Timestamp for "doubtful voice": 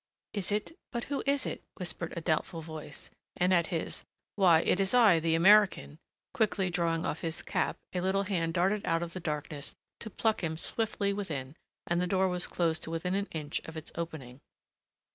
2.21-3.11